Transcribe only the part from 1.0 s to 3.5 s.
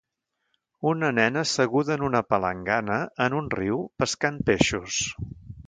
nena asseguda en una palangana en